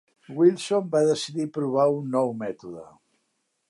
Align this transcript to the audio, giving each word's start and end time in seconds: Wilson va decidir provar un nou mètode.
Wilson 0.37 0.87
va 0.95 1.03
decidir 1.09 1.47
provar 1.59 1.87
un 2.01 2.11
nou 2.19 2.35
mètode. 2.45 2.91